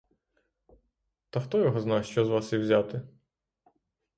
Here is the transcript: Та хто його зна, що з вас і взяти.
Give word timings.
Та 1.29 1.39
хто 1.39 1.57
його 1.61 1.79
зна, 1.79 2.03
що 2.03 2.25
з 2.25 2.29
вас 2.29 2.53
і 2.53 2.57
взяти. 2.57 3.01